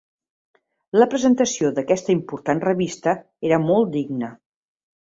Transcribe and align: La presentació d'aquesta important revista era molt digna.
La 0.99 1.07
presentació 1.11 1.71
d'aquesta 1.75 2.13
important 2.17 2.65
revista 2.71 3.17
era 3.51 3.65
molt 3.71 3.97
digna. 4.01 4.35